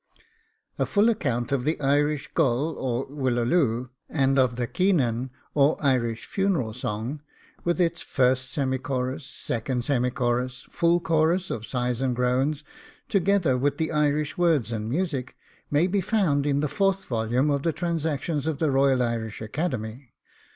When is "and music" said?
14.71-15.37